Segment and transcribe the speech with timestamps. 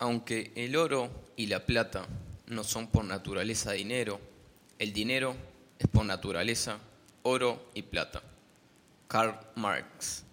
[0.00, 2.06] Aunque el oro y la plata
[2.46, 4.18] no son por naturaleza dinero,
[4.78, 5.36] el dinero
[5.78, 6.78] es por naturaleza
[7.22, 8.22] oro y plata.
[9.08, 10.24] Karl Marx.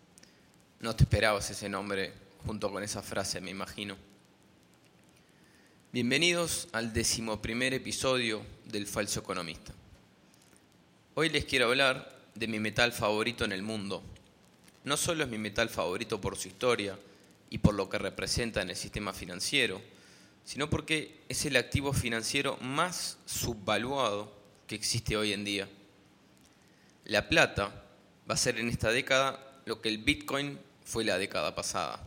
[0.79, 2.13] No te esperabas ese nombre
[2.45, 3.97] junto con esa frase, me imagino.
[5.91, 9.73] Bienvenidos al decimoprimer episodio del Falso Economista.
[11.15, 14.01] Hoy les quiero hablar de mi metal favorito en el mundo.
[14.85, 16.97] No solo es mi metal favorito por su historia
[17.49, 19.81] y por lo que representa en el sistema financiero,
[20.43, 24.31] sino porque es el activo financiero más subvaluado
[24.65, 25.67] que existe hoy en día.
[27.05, 27.83] La plata
[28.29, 32.01] va a ser en esta década lo que el Bitcoin fue la década pasada.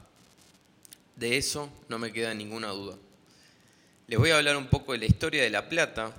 [1.17, 2.97] De eso no me queda ninguna duda.
[4.07, 6.15] Les voy a hablar un poco de la historia de la plata,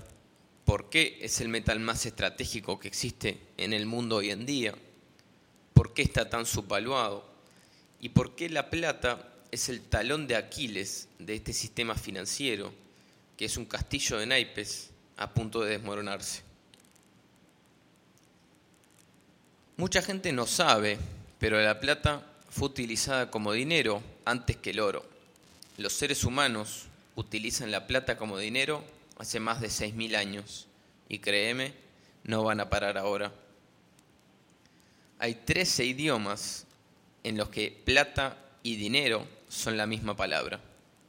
[0.64, 4.76] por qué es el metal más estratégico que existe en el mundo hoy en día,
[5.74, 7.31] por qué está tan subvaluado
[8.02, 12.74] y por qué la plata es el talón de Aquiles de este sistema financiero,
[13.38, 16.42] que es un castillo de naipes a punto de desmoronarse.
[19.78, 20.98] Mucha gente no sabe,
[21.40, 25.06] pero la plata fue utilizada como dinero antes que el oro.
[25.78, 28.84] Los seres humanos utilizan la plata como dinero
[29.18, 30.68] hace más de 6.000 años
[31.08, 31.74] y créeme,
[32.24, 33.32] no van a parar ahora.
[35.20, 36.66] Hay 13 idiomas
[37.24, 40.60] en los que plata y dinero son la misma palabra,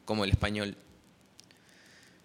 [0.05, 0.77] como el español.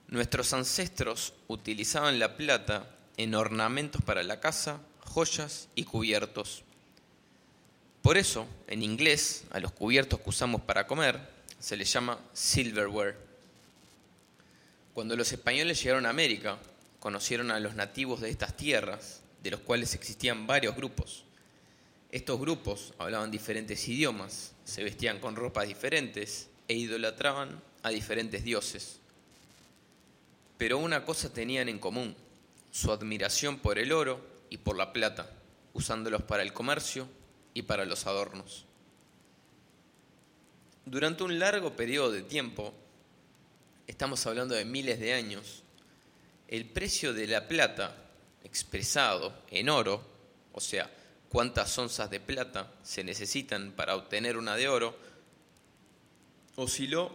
[0.07, 6.63] Nuestros ancestros utilizaban la plata en ornamentos para la casa, joyas y cubiertos.
[8.01, 11.19] Por eso, en inglés, a los cubiertos que usamos para comer
[11.59, 13.17] se les llama silverware.
[14.93, 16.57] Cuando los españoles llegaron a América,
[16.99, 21.23] conocieron a los nativos de estas tierras, de los cuales existían varios grupos.
[22.11, 28.99] Estos grupos hablaban diferentes idiomas, se vestían con ropas diferentes e idolatraban a diferentes dioses.
[30.57, 32.15] Pero una cosa tenían en común,
[32.71, 35.29] su admiración por el oro y por la plata,
[35.73, 37.07] usándolos para el comercio
[37.53, 38.65] y para los adornos.
[40.85, 42.73] Durante un largo periodo de tiempo,
[43.85, 45.63] estamos hablando de miles de años,
[46.47, 47.95] el precio de la plata
[48.43, 50.01] expresado en oro,
[50.53, 50.89] o sea,
[51.29, 54.97] cuántas onzas de plata se necesitan para obtener una de oro,
[56.55, 57.11] osciló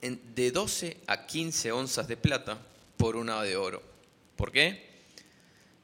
[0.00, 2.58] de 12 a 15 onzas de plata
[2.96, 3.82] por una de oro.
[4.36, 4.90] ¿Por qué?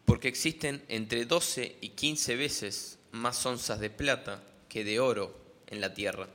[0.04, 5.36] Porque existen entre 12 y 15 veces más onzas de plata que de oro
[5.66, 6.28] en la Tierra.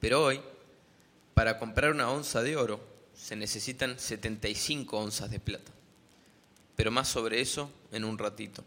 [0.00, 0.40] Pero hoy,
[1.34, 2.80] para comprar una onza de oro,
[3.14, 5.70] se necesitan 75 onzas de plata.
[6.80, 8.64] Pero más sobre eso en un ratito.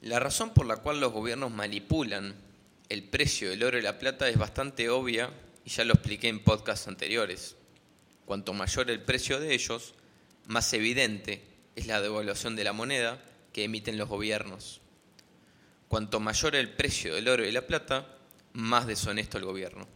[0.00, 2.34] La razón por la cual los gobiernos manipulan
[2.88, 5.28] el precio del oro y la plata es bastante obvia
[5.66, 7.56] y ya lo expliqué en podcasts anteriores.
[8.24, 9.92] Cuanto mayor el precio de ellos,
[10.46, 11.42] más evidente
[11.76, 13.22] es la devaluación de la moneda
[13.52, 14.80] que emiten los gobiernos.
[15.88, 18.16] Cuanto mayor el precio del oro y la plata,
[18.54, 19.86] más deshonesto el gobierno.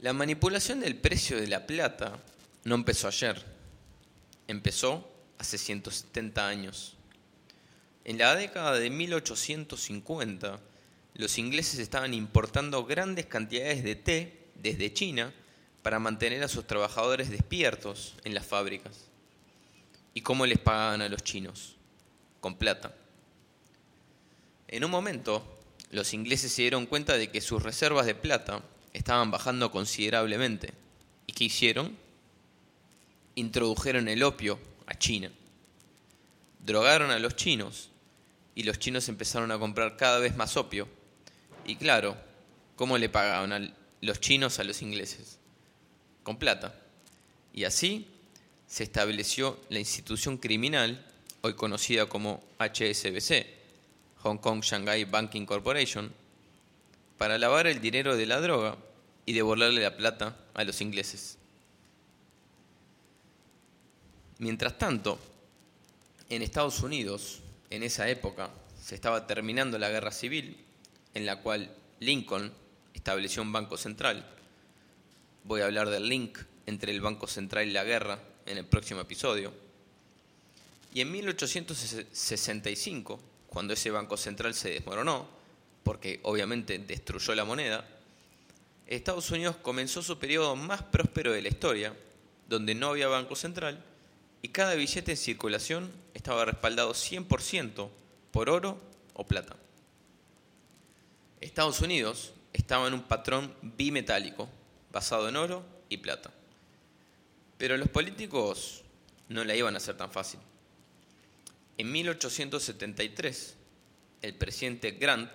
[0.00, 2.22] La manipulación del precio de la plata
[2.64, 3.44] no empezó ayer,
[4.46, 5.08] empezó
[5.38, 6.96] hace 170 años.
[8.04, 10.60] En la década de 1850,
[11.14, 15.32] los ingleses estaban importando grandes cantidades de té desde China
[15.82, 19.08] para mantener a sus trabajadores despiertos en las fábricas.
[20.14, 21.76] ¿Y cómo les pagaban a los chinos?
[22.40, 22.94] Con plata.
[24.68, 25.44] En un momento,
[25.90, 28.62] los ingleses se dieron cuenta de que sus reservas de plata
[28.92, 30.72] estaban bajando considerablemente.
[31.26, 31.96] ¿Y qué hicieron?
[33.34, 35.30] Introdujeron el opio a China.
[36.60, 37.90] Drogaron a los chinos
[38.54, 40.88] y los chinos empezaron a comprar cada vez más opio.
[41.66, 42.16] Y claro,
[42.76, 45.38] ¿cómo le pagaban a los chinos a los ingleses?
[46.22, 46.74] Con plata.
[47.52, 48.06] Y así
[48.66, 51.04] se estableció la institución criminal,
[51.42, 53.46] hoy conocida como HSBC,
[54.22, 56.12] Hong Kong Shanghai Banking Corporation,
[57.18, 58.76] para lavar el dinero de la droga
[59.26, 61.38] y devolverle la plata a los ingleses.
[64.42, 65.18] Mientras tanto,
[66.28, 67.38] en Estados Unidos,
[67.70, 68.50] en esa época,
[68.82, 70.56] se estaba terminando la guerra civil,
[71.14, 72.52] en la cual Lincoln
[72.92, 74.26] estableció un banco central.
[75.44, 79.00] Voy a hablar del link entre el Banco Central y la guerra en el próximo
[79.00, 79.52] episodio.
[80.92, 85.28] Y en 1865, cuando ese Banco Central se desmoronó,
[85.84, 87.88] porque obviamente destruyó la moneda,
[88.88, 91.94] Estados Unidos comenzó su periodo más próspero de la historia,
[92.48, 93.91] donde no había banco central
[94.42, 97.88] y cada billete en circulación estaba respaldado 100%
[98.32, 98.78] por oro
[99.14, 99.56] o plata.
[101.40, 104.48] Estados Unidos estaba en un patrón bimetálico,
[104.90, 106.30] basado en oro y plata.
[107.56, 108.82] Pero los políticos
[109.28, 110.40] no la iban a hacer tan fácil.
[111.78, 113.56] En 1873,
[114.22, 115.30] el presidente Grant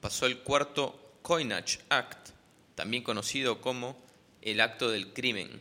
[0.00, 2.30] pasó el cuarto Coinage Act,
[2.74, 3.96] también conocido como
[4.40, 5.60] el Acto del Crimen.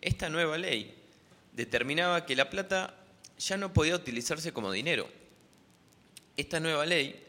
[0.00, 1.01] Esta nueva ley
[1.52, 2.94] determinaba que la plata
[3.38, 5.08] ya no podía utilizarse como dinero.
[6.36, 7.22] Esta nueva ley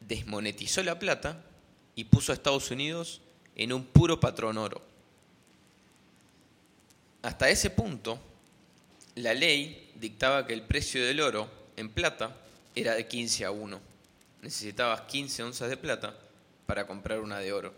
[0.00, 1.42] desmonetizó la plata
[1.94, 3.20] y puso a Estados Unidos
[3.56, 4.82] en un puro patrón oro.
[7.22, 8.20] Hasta ese punto,
[9.14, 12.36] la ley dictaba que el precio del oro en plata
[12.74, 13.80] era de 15 a 1.
[14.42, 16.14] Necesitabas 15 onzas de plata
[16.66, 17.72] para comprar una de oro.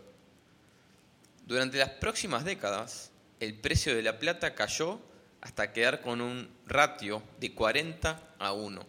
[1.45, 4.99] Durante las próximas décadas, el precio de la plata cayó
[5.41, 8.85] hasta quedar con un ratio de 40 a 1.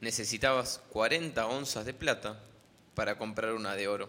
[0.00, 2.40] Necesitabas 40 onzas de plata
[2.94, 4.08] para comprar una de oro.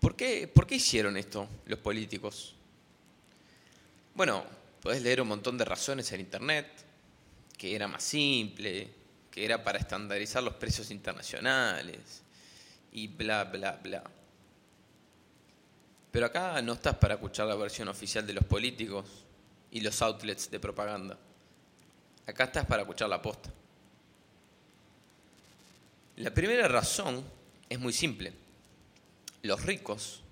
[0.00, 2.54] ¿Por qué, ¿Por qué hicieron esto los políticos?
[4.14, 4.44] Bueno,
[4.80, 6.66] podés leer un montón de razones en Internet,
[7.56, 8.88] que era más simple,
[9.30, 12.22] que era para estandarizar los precios internacionales
[12.92, 14.02] y bla, bla, bla.
[16.10, 19.04] Pero acá no estás para escuchar la versión oficial de los políticos
[19.70, 21.18] y los outlets de propaganda.
[22.26, 23.50] Acá estás para escuchar la posta.
[26.16, 27.24] La primera razón
[27.68, 28.32] es muy simple.
[29.42, 30.22] Los ricos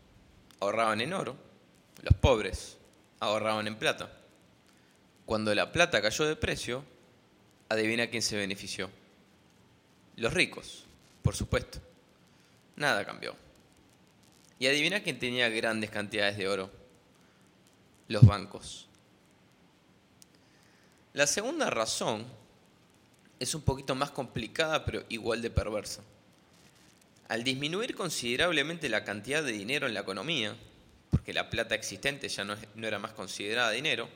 [0.60, 1.36] ahorraban en oro,
[2.02, 2.76] los pobres
[3.20, 4.10] ahorraban en plata.
[5.24, 6.84] Cuando la plata cayó de precio,
[7.68, 8.90] adivina quién se benefició.
[10.16, 10.84] Los ricos,
[11.22, 11.78] por supuesto.
[12.76, 13.45] Nada cambió.
[14.58, 16.70] Y adivina quién tenía grandes cantidades de oro.
[18.08, 18.86] Los bancos.
[21.12, 22.24] La segunda razón
[23.38, 26.02] es un poquito más complicada pero igual de perversa.
[27.28, 30.54] Al disminuir considerablemente la cantidad de dinero en la economía,
[31.10, 34.08] porque la plata existente ya no, no era más considerada dinero,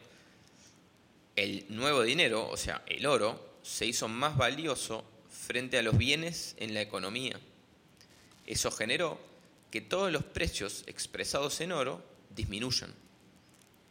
[1.36, 6.54] el nuevo dinero, o sea, el oro, se hizo más valioso frente a los bienes
[6.58, 7.38] en la economía.
[8.46, 9.18] Eso generó
[9.70, 12.02] que todos los precios expresados en oro
[12.34, 12.92] disminuyan.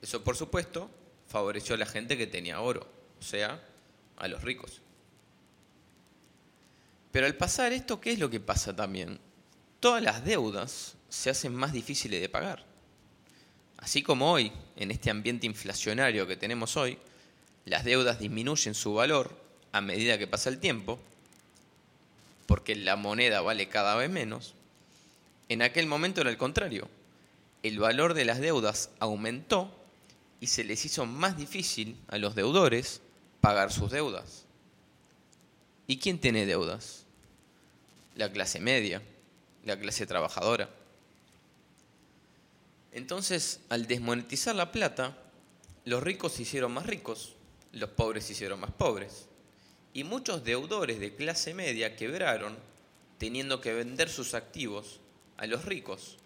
[0.02, 0.90] Eso, por supuesto,
[1.28, 2.88] favoreció a la gente que tenía oro,
[3.20, 3.62] o sea,
[4.18, 4.82] a los ricos.
[7.12, 9.20] Pero al pasar esto, ¿qué es lo que pasa también?
[9.80, 12.66] Todas las deudas se hacen más difíciles de pagar.
[13.78, 16.98] Así como hoy, en este ambiente inflacionario que tenemos hoy,
[17.66, 19.34] las deudas disminuyen su valor
[19.72, 21.00] a medida que pasa el tiempo,
[22.46, 24.56] porque la moneda vale cada vez menos,
[25.50, 26.88] en aquel momento era el contrario.
[27.64, 29.76] El valor de las deudas aumentó
[30.40, 33.02] y se les hizo más difícil a los deudores
[33.42, 34.46] pagar sus deudas.
[35.88, 37.04] ¿Y quién tiene deudas?
[38.16, 39.02] La clase media,
[39.66, 40.70] la clase trabajadora.
[42.92, 45.18] Entonces, al desmonetizar la plata,
[45.86, 47.36] los ricos se hicieron más ricos,
[47.74, 49.26] los pobres se hicieron más pobres.
[49.94, 52.56] Y muchos deudores de clase media quebraron
[53.18, 55.00] teniendo que vender sus activos
[55.40, 56.18] a los ricos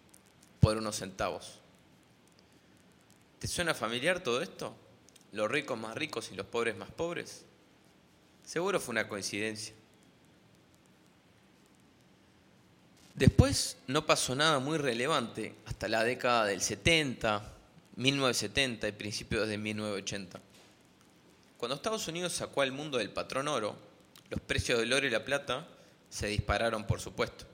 [0.59, 1.59] por unos centavos.
[3.37, 4.75] ¿Te suena familiar todo esto?
[5.31, 7.45] ¿Los ricos más ricos y los pobres más pobres?
[8.43, 9.75] Seguro fue una coincidencia.
[13.13, 17.53] Después no pasó nada muy relevante hasta la década del 70,
[17.95, 20.41] 1970 y principios de 1980.
[21.57, 23.75] Cuando Estados Unidos sacó al mundo del patrón oro,
[24.31, 25.67] los precios del oro y la plata
[26.09, 27.52] se dispararon, por supuesto.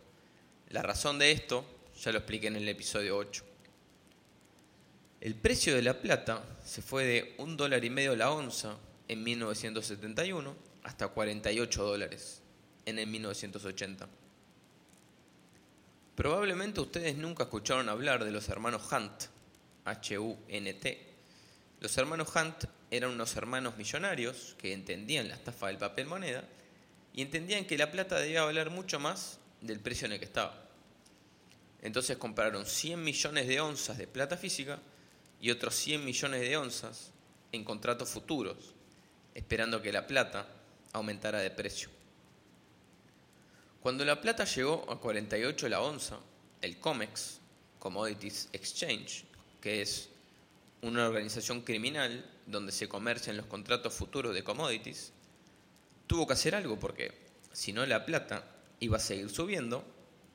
[0.70, 1.66] La razón de esto
[2.00, 3.44] ya lo expliqué en el episodio 8.
[5.22, 9.24] El precio de la plata se fue de un dólar y medio la onza en
[9.24, 12.42] 1971 hasta 48 dólares
[12.86, 14.08] en el 1980.
[16.16, 19.24] Probablemente ustedes nunca escucharon hablar de los hermanos Hunt,
[19.86, 21.08] H-U-N-T.
[21.80, 26.44] Los hermanos Hunt eran unos hermanos millonarios que entendían la estafa del papel moneda
[27.12, 30.70] y entendían que la plata debía valer mucho más del precio en el que estaba.
[31.82, 34.80] Entonces compraron 100 millones de onzas de plata física
[35.42, 37.12] y otros 100 millones de onzas
[37.52, 38.74] en contratos futuros,
[39.34, 40.48] esperando que la plata
[40.94, 41.90] aumentara de precio.
[43.82, 46.20] Cuando la plata llegó a 48 la onza,
[46.62, 47.40] el COMEX,
[47.80, 49.24] Commodities Exchange,
[49.62, 50.10] que es
[50.82, 55.14] una organización criminal donde se comercian los contratos futuros de commodities,
[56.08, 57.14] tuvo que hacer algo porque
[57.54, 58.44] si no la plata
[58.80, 59.84] iba a seguir subiendo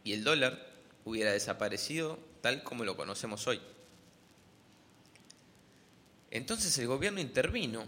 [0.03, 0.75] y el dólar
[1.05, 3.61] hubiera desaparecido tal como lo conocemos hoy.
[6.31, 7.87] Entonces el gobierno intervino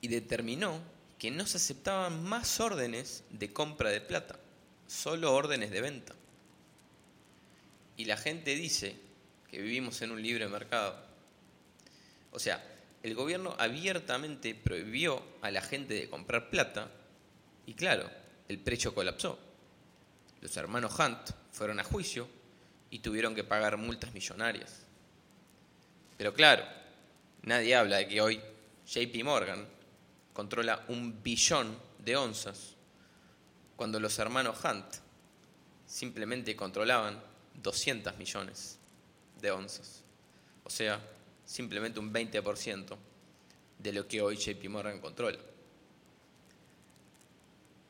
[0.00, 0.80] y determinó
[1.18, 4.38] que no se aceptaban más órdenes de compra de plata,
[4.86, 6.14] solo órdenes de venta.
[7.96, 8.96] Y la gente dice
[9.50, 10.96] que vivimos en un libre mercado.
[12.30, 12.62] O sea,
[13.02, 16.90] el gobierno abiertamente prohibió a la gente de comprar plata
[17.66, 18.10] y claro,
[18.48, 19.38] el precio colapsó.
[20.40, 22.28] Los hermanos Hunt fueron a juicio
[22.90, 24.82] y tuvieron que pagar multas millonarias.
[26.16, 26.64] Pero claro,
[27.42, 28.40] nadie habla de que hoy
[28.86, 29.66] JP Morgan
[30.32, 32.74] controla un billón de onzas,
[33.74, 34.86] cuando los hermanos Hunt
[35.86, 37.20] simplemente controlaban
[37.62, 38.78] 200 millones
[39.40, 40.02] de onzas.
[40.64, 41.00] O sea,
[41.44, 42.96] simplemente un 20%
[43.78, 45.38] de lo que hoy JP Morgan controla.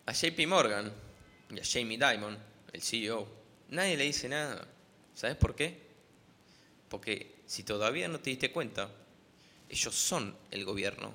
[0.07, 0.93] A JP Morgan
[1.51, 2.39] y a Jamie Dimon,
[2.73, 3.27] el CEO,
[3.71, 4.65] nadie le dice nada.
[5.13, 5.77] ¿Sabes por qué?
[6.89, 8.89] Porque si todavía no te diste cuenta,
[9.69, 11.13] ellos son el gobierno.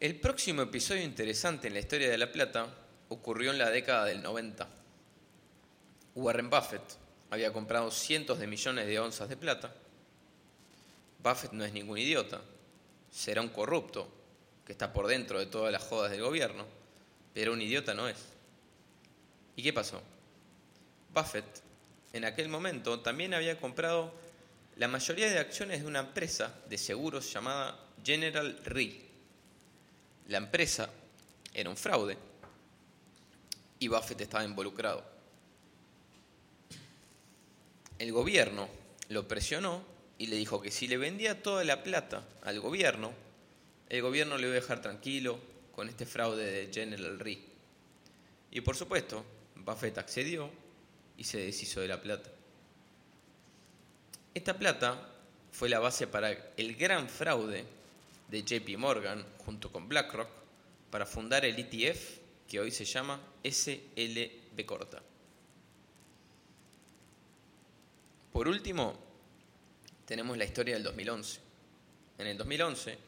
[0.00, 2.68] El próximo episodio interesante en la historia de La Plata
[3.10, 4.66] ocurrió en la década del 90.
[6.14, 6.96] Warren Buffett
[7.28, 9.74] había comprado cientos de millones de onzas de plata.
[11.22, 12.40] Buffett no es ningún idiota,
[13.10, 14.16] será un corrupto
[14.66, 16.66] que está por dentro de todas las jodas del gobierno,
[17.32, 18.18] pero un idiota no es.
[19.54, 20.02] ¿Y qué pasó?
[21.14, 21.62] Buffett
[22.12, 24.12] en aquel momento también había comprado
[24.76, 29.02] la mayoría de acciones de una empresa de seguros llamada General Re.
[30.28, 30.90] La empresa
[31.54, 32.18] era un fraude
[33.78, 35.04] y Buffett estaba involucrado.
[37.98, 38.68] El gobierno
[39.08, 39.82] lo presionó
[40.18, 43.12] y le dijo que si le vendía toda la plata al gobierno,
[43.88, 45.38] el gobierno le iba a dejar tranquilo
[45.74, 47.38] con este fraude de General Re.
[48.50, 49.24] Y por supuesto,
[49.56, 50.50] Buffett accedió
[51.16, 52.30] y se deshizo de la plata.
[54.34, 55.14] Esta plata
[55.52, 57.64] fue la base para el gran fraude
[58.28, 60.28] de JP Morgan junto con BlackRock
[60.90, 65.02] para fundar el ETF que hoy se llama SLB corta.
[68.32, 68.94] Por último,
[70.04, 71.40] tenemos la historia del 2011.
[72.18, 72.98] En el 2011,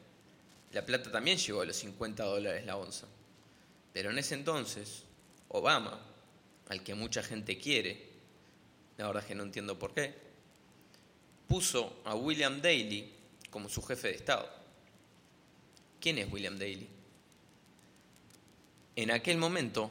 [0.73, 3.07] la plata también llegó a los 50 dólares la onza.
[3.93, 5.05] Pero en ese entonces,
[5.49, 6.01] Obama
[6.69, 8.09] al que mucha gente quiere,
[8.99, 10.15] la verdad es que no entiendo por qué,
[11.47, 13.15] puso a William Daley
[13.51, 14.49] como su jefe de Estado.
[16.01, 16.89] ¿Quién es William Daley?
[18.97, 19.91] En aquel momento,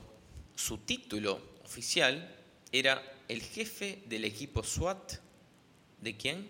[0.56, 2.36] su título oficial
[2.72, 5.14] era el jefe del equipo SWAT.
[6.02, 6.50] ¿De quién?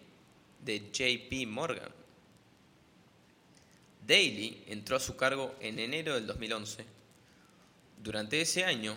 [0.64, 1.92] De JP Morgan.
[4.08, 6.86] Daley entró a su cargo en enero del 2011.
[8.02, 8.96] Durante ese año,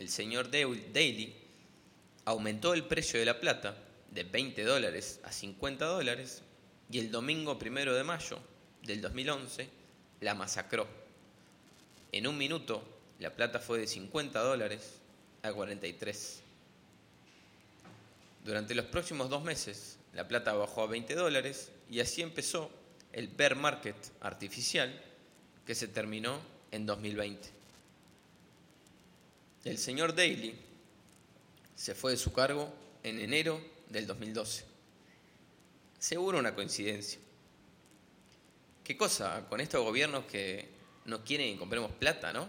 [0.00, 1.32] el señor Daly
[2.24, 3.76] aumentó el precio de la plata
[4.10, 6.42] de 20 dólares a 50 dólares
[6.90, 8.40] y el domingo primero de mayo
[8.82, 9.68] del 2011
[10.20, 10.88] la masacró.
[12.10, 12.82] En un minuto
[13.20, 14.94] la plata fue de 50 dólares
[15.42, 16.42] a 43.
[18.44, 22.79] Durante los próximos dos meses la plata bajó a 20 dólares y así empezó
[23.12, 24.92] el bear market artificial
[25.66, 26.40] que se terminó
[26.70, 27.48] en 2020.
[29.64, 30.54] El señor Daly
[31.74, 34.64] se fue de su cargo en enero del 2012.
[35.98, 37.18] Seguro una coincidencia.
[38.82, 40.68] ¿Qué cosa con estos gobiernos que
[41.04, 42.48] no quieren que compremos plata, no?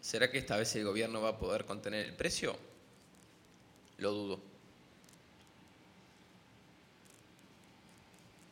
[0.00, 2.58] ¿Será que esta vez el gobierno va a poder contener el precio?
[3.98, 4.53] Lo dudo.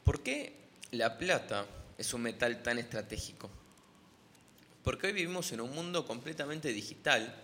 [0.04, 0.52] ¿Por qué
[0.90, 1.66] la plata
[1.96, 3.50] es un metal tan estratégico?
[4.82, 7.34] Porque hoy vivimos en un mundo completamente digital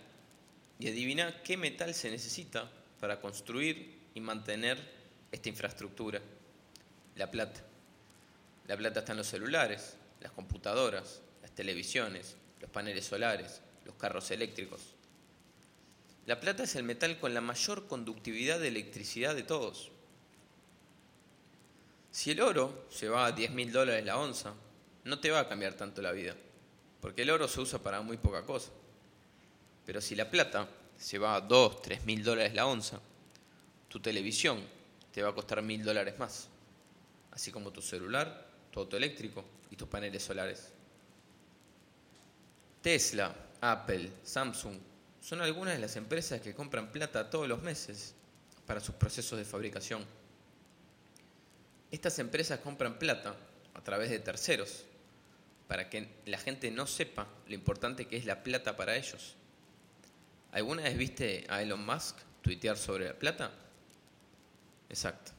[0.79, 4.79] y adivina qué metal se necesita para construir y mantener
[5.31, 6.21] esta infraestructura.
[7.17, 7.61] La plata.
[8.67, 14.31] La plata está en los celulares, las computadoras, las televisiones, los paneles solares, los carros
[14.31, 14.81] eléctricos.
[16.27, 19.91] La plata es el metal con la mayor conductividad de electricidad de todos.
[22.19, 24.53] Si el oro se va a 10 mil dólares la onza,
[25.05, 26.35] no te va a cambiar tanto la vida
[27.01, 28.73] porque el oro se usa para muy poca cosa.
[29.87, 32.99] Pero si la plata se va a 2, 3 mil dólares la onza,
[33.87, 34.61] tu televisión
[35.13, 36.49] te va a costar mil dólares más,
[37.31, 40.73] así como tu celular, tu auto eléctrico y tus paneles solares.
[42.83, 44.77] Tesla, Apple, Samsung
[45.21, 48.13] son algunas de las empresas que compran plata todos los meses
[48.67, 50.05] para sus procesos de fabricación.
[51.91, 53.35] Estas empresas compran plata
[53.75, 54.85] a través de terceros
[55.67, 59.35] para que la gente no sepa lo importante que es la plata para ellos.
[60.53, 63.53] ¿Alguna vez viste a Elon Musk tuitear sobre la plata?
[64.89, 65.33] Exacto.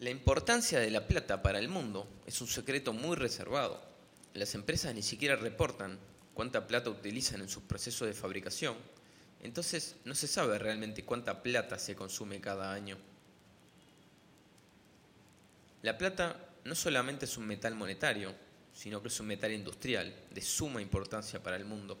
[0.00, 3.80] La importancia de la plata para el mundo es un secreto muy reservado.
[4.34, 5.98] Las empresas ni siquiera reportan
[6.34, 8.76] cuánta plata utilizan en sus procesos de fabricación,
[9.40, 12.98] entonces no se sabe realmente cuánta plata se consume cada año.
[15.86, 18.34] La plata no solamente es un metal monetario,
[18.74, 21.96] sino que es un metal industrial de suma importancia para el mundo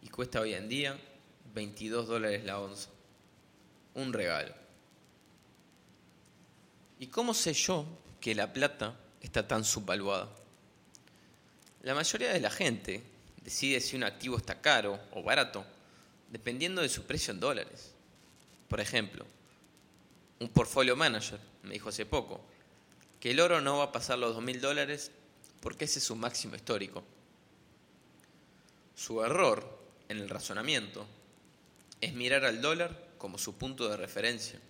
[0.00, 0.98] y cuesta hoy en día
[1.52, 2.88] 22 dólares la onza.
[3.92, 4.54] Un regalo.
[6.98, 7.84] ¿Y cómo sé yo
[8.22, 10.30] que la plata está tan subvaluada?
[11.82, 13.02] La mayoría de la gente
[13.42, 15.62] decide si un activo está caro o barato
[16.30, 17.92] dependiendo de su precio en dólares.
[18.66, 19.26] Por ejemplo,
[20.40, 22.53] un portfolio manager me dijo hace poco
[23.24, 25.10] que el oro no va a pasar los 2.000 dólares
[25.62, 27.02] porque ese es su máximo histórico.
[28.94, 29.78] Su error
[30.10, 31.06] en el razonamiento
[32.02, 34.60] es mirar al dólar como su punto de referencia.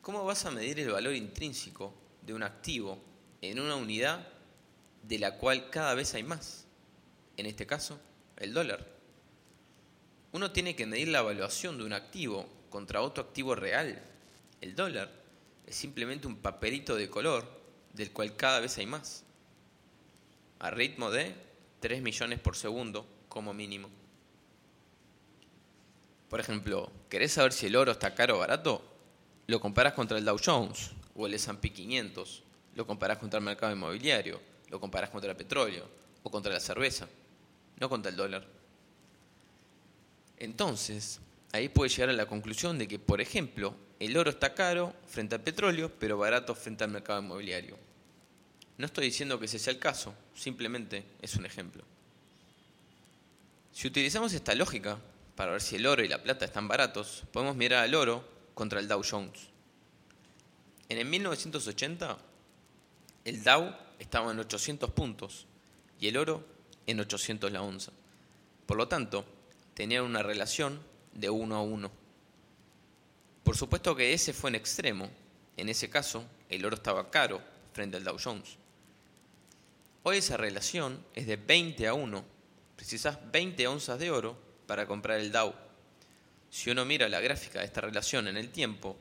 [0.00, 2.98] ¿Cómo vas a medir el valor intrínseco de un activo
[3.42, 4.26] en una unidad
[5.02, 6.64] de la cual cada vez hay más?
[7.36, 8.00] En este caso,
[8.38, 8.86] el dólar.
[10.32, 14.02] Uno tiene que medir la evaluación de un activo contra otro activo real.
[14.62, 15.19] El dólar
[15.70, 17.48] es simplemente un papelito de color
[17.92, 19.22] del cual cada vez hay más.
[20.58, 21.32] A ritmo de
[21.78, 23.88] 3 millones por segundo como mínimo.
[26.28, 28.82] Por ejemplo, ¿querés saber si el oro está caro o barato?
[29.46, 32.42] Lo comparas contra el Dow Jones o el S&P 500,
[32.74, 35.88] lo comparas contra el mercado inmobiliario, lo comparas contra el petróleo
[36.24, 37.08] o contra la cerveza,
[37.78, 38.44] no contra el dólar.
[40.36, 41.20] Entonces,
[41.52, 45.34] ahí puedes llegar a la conclusión de que, por ejemplo, el oro está caro frente
[45.34, 47.78] al petróleo, pero barato frente al mercado inmobiliario.
[48.78, 51.84] No estoy diciendo que ese sea el caso, simplemente es un ejemplo.
[53.72, 54.98] Si utilizamos esta lógica
[55.36, 58.80] para ver si el oro y la plata están baratos, podemos mirar al oro contra
[58.80, 59.48] el Dow Jones.
[60.88, 62.18] En el 1980,
[63.26, 65.46] el Dow estaba en 800 puntos
[66.00, 66.42] y el oro
[66.86, 67.92] en 800 la onza.
[68.64, 69.26] Por lo tanto,
[69.74, 70.80] tenían una relación
[71.12, 71.99] de 1 a 1.
[73.50, 75.10] Por supuesto que ese fue en extremo.
[75.56, 78.50] En ese caso, el oro estaba caro frente al Dow Jones.
[80.04, 82.24] Hoy esa relación es de 20 a 1.
[82.76, 85.52] Precisas 20 onzas de oro para comprar el Dow.
[86.48, 88.96] Si uno mira la gráfica de esta relación en el tiempo,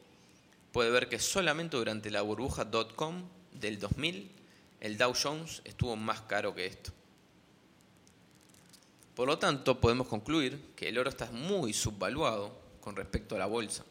[0.71, 4.31] puede ver que solamente durante la burbuja .com del 2000
[4.79, 6.91] el Dow Jones estuvo más caro que esto.
[9.13, 13.45] Por lo tanto, podemos concluir que el oro está muy subvaluado con respecto a la
[13.45, 13.85] bolsa.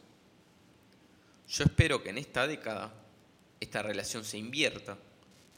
[1.48, 2.92] Yo espero que en esta década
[3.60, 4.98] esta relación se invierta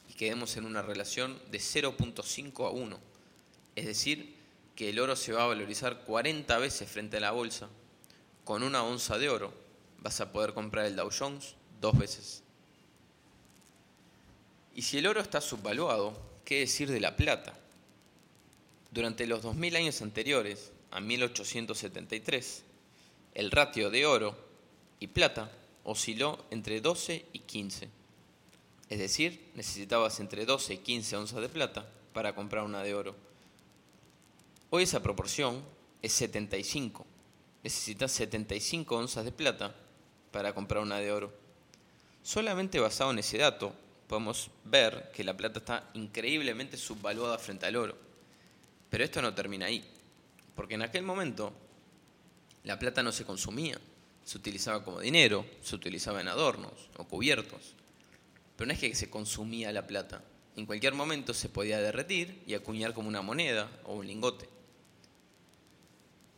[0.08, 3.00] y quedemos en una relación de 0.5 a 1,
[3.76, 4.36] es decir,
[4.76, 7.68] que el oro se va a valorizar 40 veces frente a la bolsa
[8.44, 9.52] con una onza de oro
[10.02, 12.42] vas a poder comprar el Dow Jones dos veces.
[14.74, 17.52] Y si el oro está subvaluado, ¿qué decir de la plata?
[18.90, 22.64] Durante los 2000 años anteriores, a 1873,
[23.34, 24.36] el ratio de oro
[24.98, 25.50] y plata
[25.90, 27.88] osciló entre 12 y 15.
[28.88, 33.14] Es decir, necesitabas entre 12 y 15 onzas de plata para comprar una de oro.
[34.70, 35.62] Hoy esa proporción
[36.02, 37.06] es 75
[37.62, 39.74] necesitas 75 onzas de plata
[40.30, 41.32] para comprar una de oro.
[42.22, 43.74] Solamente basado en ese dato
[44.06, 47.96] podemos ver que la plata está increíblemente subvaluada frente al oro.
[48.88, 49.84] Pero esto no termina ahí,
[50.56, 51.52] porque en aquel momento
[52.64, 53.78] la plata no se consumía,
[54.30, 57.74] se utilizaba como dinero, se utilizaba en adornos o cubiertos.
[58.54, 60.22] Pero no es que se consumía la plata,
[60.54, 64.48] en cualquier momento se podía derretir y acuñar como una moneda o un lingote.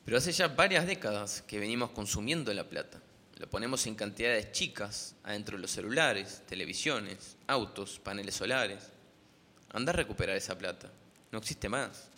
[0.07, 2.99] Pero hace ya varias décadas que venimos consumiendo la plata.
[3.37, 8.89] Lo ponemos en cantidades chicas adentro de los celulares, televisiones, autos, paneles solares.
[9.71, 10.91] Anda a recuperar esa plata.
[11.31, 12.09] No existe más.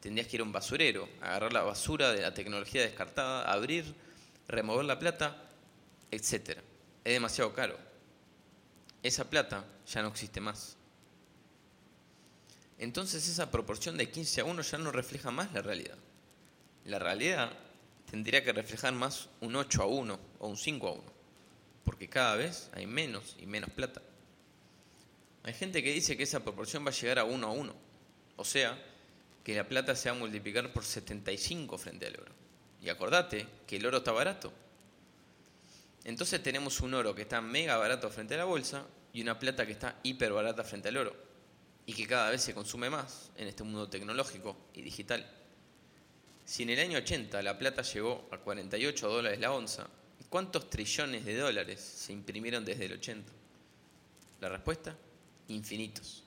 [0.00, 3.94] Tendrías que ir a un basurero, agarrar la basura de la tecnología descartada, abrir,
[4.48, 5.50] remover la plata,
[6.10, 6.58] etc.
[7.04, 7.78] Es demasiado caro.
[9.02, 10.76] Esa plata ya no existe más.
[12.78, 15.98] Entonces esa proporción de 15 a 1 ya no refleja más la realidad.
[16.84, 17.52] La realidad
[18.10, 21.02] tendría que reflejar más un 8 a 1 o un 5 a 1,
[21.84, 24.02] porque cada vez hay menos y menos plata.
[25.44, 27.74] Hay gente que dice que esa proporción va a llegar a 1 a 1,
[28.36, 28.80] o sea,
[29.44, 32.41] que la plata se va a multiplicar por 75 frente al oro.
[32.82, 34.52] Y acordate que el oro está barato.
[36.04, 39.64] Entonces tenemos un oro que está mega barato frente a la bolsa y una plata
[39.64, 41.14] que está hiper barata frente al oro
[41.86, 45.24] y que cada vez se consume más en este mundo tecnológico y digital.
[46.44, 49.86] Si en el año 80 la plata llegó a 48 dólares la onza,
[50.28, 53.32] ¿cuántos trillones de dólares se imprimieron desde el 80?
[54.40, 54.96] La respuesta,
[55.48, 56.24] infinitos.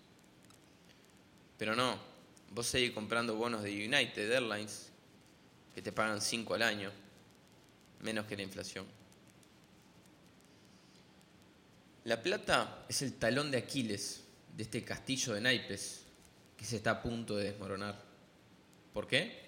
[1.58, 2.00] Pero no,
[2.52, 4.92] vos seguís comprando bonos de United Airlines
[5.76, 6.90] que te pagan 5 al año,
[8.02, 8.86] menos que la inflación.
[12.06, 14.24] La plata es el talón de Aquiles
[14.56, 16.06] de este castillo de naipes
[16.56, 18.02] que se está a punto de desmoronar.
[18.94, 19.44] ¿Por qué?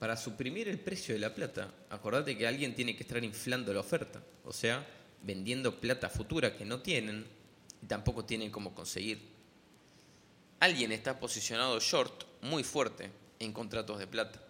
[0.00, 3.80] Para suprimir el precio de la plata, acordate que alguien tiene que estar inflando la
[3.80, 4.84] oferta, o sea,
[5.22, 7.24] vendiendo plata futura que no tienen
[7.80, 9.20] y tampoco tienen cómo conseguir.
[10.58, 14.40] Alguien está posicionado short muy fuerte en contratos de plata.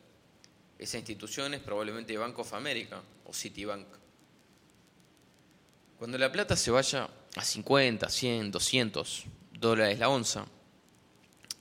[0.78, 3.86] Esa institución es probablemente Bank of America o Citibank.
[5.98, 10.46] Cuando la plata se vaya a 50, 100, 200 dólares la onza,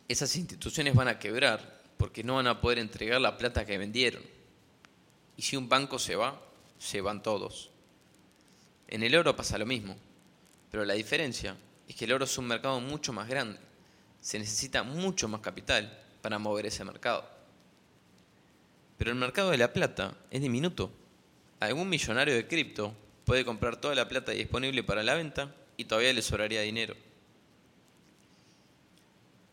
[0.08, 4.24] esas instituciones van a quebrar porque no van a poder entregar la plata que vendieron.
[5.38, 6.42] Y si un banco se va,
[6.78, 7.72] se van todos.
[8.88, 9.96] En el oro pasa lo mismo,
[10.70, 11.56] pero la diferencia
[11.88, 13.60] es que el oro es un mercado mucho más grande.
[14.20, 17.33] Se necesita mucho más capital para mover ese mercado.
[19.04, 20.90] Pero el mercado de la plata es diminuto.
[21.60, 26.14] Algún millonario de cripto puede comprar toda la plata disponible para la venta y todavía
[26.14, 26.96] le sobraría dinero.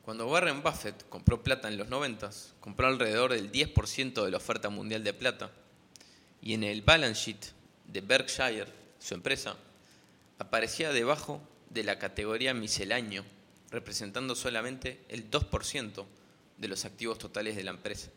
[0.02, 4.70] Cuando Warren Buffett compró plata en los 90, compró alrededor del 10% de la oferta
[4.70, 5.50] mundial de plata.
[6.40, 7.46] Y en el balance sheet
[7.88, 8.68] de Berkshire,
[9.00, 9.56] su empresa,
[10.38, 13.24] aparecía debajo de la categoría misceláneo,
[13.72, 16.04] representando solamente el 2%
[16.56, 18.12] de los activos totales de la empresa.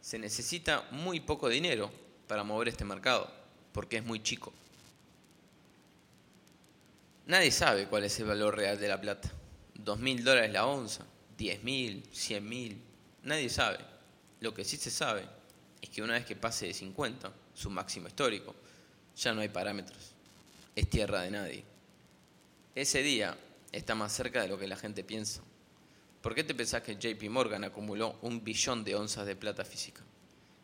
[0.00, 1.90] Se necesita muy poco dinero
[2.26, 3.30] para mover este mercado,
[3.72, 4.52] porque es muy chico.
[7.26, 9.30] Nadie sabe cuál es el valor real de la plata.
[9.74, 11.04] ¿Dos mil dólares la onza?
[11.36, 12.02] ¿Diez mil?
[12.12, 12.80] ¿Cien mil?
[13.22, 13.78] Nadie sabe.
[14.40, 15.26] Lo que sí se sabe
[15.80, 18.54] es que una vez que pase de 50, su máximo histórico,
[19.16, 20.12] ya no hay parámetros.
[20.74, 21.64] Es tierra de nadie.
[22.74, 23.36] Ese día
[23.72, 25.42] está más cerca de lo que la gente piensa.
[26.22, 30.02] ¿Por qué te pensás que JP Morgan acumuló un billón de onzas de plata física?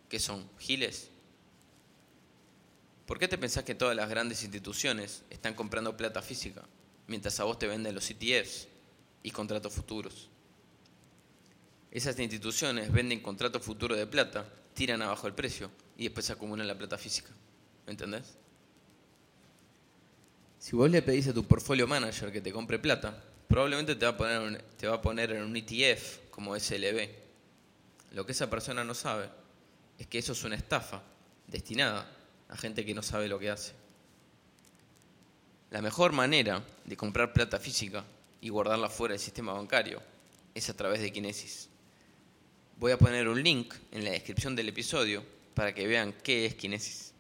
[0.09, 0.49] ¿Qué son?
[0.59, 1.11] ¿Giles?
[3.07, 6.63] ¿Por qué te pensás que todas las grandes instituciones están comprando plata física
[7.07, 8.69] mientras a vos te venden los ETFs
[9.23, 10.29] y contratos futuros?
[11.91, 16.77] Esas instituciones venden contratos futuros de plata, tiran abajo el precio y después acumulan la
[16.77, 17.31] plata física.
[17.87, 18.37] ¿Me entendés?
[20.59, 24.13] Si vos le pedís a tu portfolio manager que te compre plata, probablemente te va
[24.13, 27.09] a poner, te va a poner en un ETF como SLB.
[28.13, 29.29] Lo que esa persona no sabe
[29.99, 31.03] es que eso es una estafa
[31.47, 32.11] destinada
[32.49, 33.73] a gente que no sabe lo que hace.
[35.71, 38.05] La mejor manera de comprar plata física
[38.41, 40.01] y guardarla fuera del sistema bancario
[40.55, 41.69] es a través de Kinesis.
[42.79, 46.55] Voy a poner un link en la descripción del episodio para que vean qué es
[46.55, 47.13] Kinesis.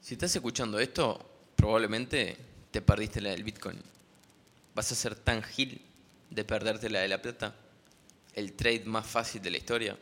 [0.00, 1.18] Si estás escuchando esto,
[1.56, 2.36] probablemente
[2.70, 3.95] te perdiste del Bitcoin.
[4.76, 5.80] ¿Vas a ser tan gil
[6.28, 7.54] de perderte la de la plata?
[8.34, 9.98] El trade más fácil de la historia.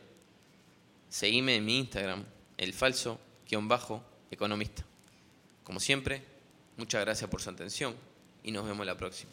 [1.07, 2.25] Seguime en mi Instagram,
[2.57, 3.17] el falso
[3.61, 4.83] bajo economista.
[5.63, 6.21] Como siempre,
[6.75, 7.95] muchas gracias por su atención
[8.43, 9.31] y nos vemos la próxima.